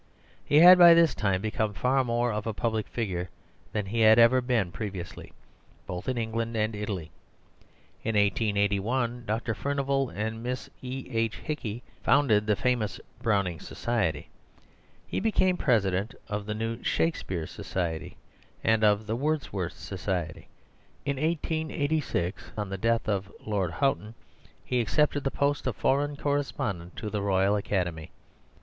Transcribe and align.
He 0.43 0.57
had 0.57 0.79
by 0.79 0.95
this 0.95 1.13
time 1.13 1.43
become 1.43 1.75
far 1.75 2.03
more 2.03 2.33
of 2.33 2.47
a 2.47 2.55
public 2.55 2.87
figure 2.87 3.29
than 3.71 3.85
he 3.85 3.99
had 3.99 4.17
ever 4.17 4.41
been 4.41 4.71
previously, 4.71 5.31
both 5.85 6.09
in 6.09 6.17
England 6.17 6.55
and 6.57 6.75
Italy. 6.75 7.11
In 8.03 8.15
1881, 8.15 9.25
Dr. 9.27 9.53
Furnivall 9.53 10.09
and 10.09 10.41
Miss 10.41 10.71
E.H. 10.81 11.35
Hickey 11.37 11.83
founded 12.01 12.47
the 12.47 12.55
famous 12.55 12.99
"Browning 13.21 13.59
Society." 13.59 14.27
He 15.05 15.19
became 15.19 15.55
President 15.55 16.15
of 16.27 16.47
the 16.47 16.55
new 16.55 16.81
"Shakespeare 16.81 17.45
Society" 17.45 18.17
and 18.63 18.83
of 18.83 19.05
the 19.05 19.15
"Wordsworth 19.15 19.73
Society." 19.77 20.47
In 21.05 21.17
1886, 21.17 22.45
on 22.57 22.69
the 22.69 22.77
death 22.79 23.07
of 23.07 23.31
Lord 23.45 23.69
Houghton, 23.69 24.15
he 24.65 24.81
accepted 24.81 25.23
the 25.23 25.29
post 25.29 25.67
of 25.67 25.75
Foreign 25.75 26.15
Correspondent 26.17 26.95
to 26.95 27.11
the 27.11 27.21
Royal 27.21 27.55
Academy. 27.55 28.09